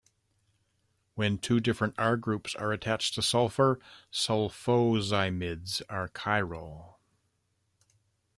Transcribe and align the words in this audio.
When 1.13 1.37
two 1.37 1.59
different 1.59 1.93
R 1.99 2.17
groups 2.17 2.55
are 2.55 2.71
attached 2.71 3.13
to 3.13 3.21
sulfur, 3.21 3.79
sulfoximides 4.11 5.83
are 5.89 6.09
chiral. 6.09 6.95